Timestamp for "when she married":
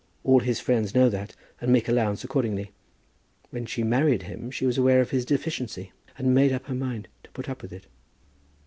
3.51-4.23